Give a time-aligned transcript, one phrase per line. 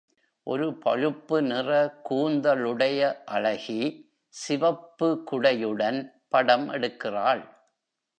[0.47, 1.69] ஒரு பழுப்பு நிற
[2.09, 3.01] கூந்தழுடைய
[3.25, 3.81] அழகி,
[4.33, 5.99] சிவப்பு குடையுடன்
[6.29, 7.43] படம் எடுக்கிறாள்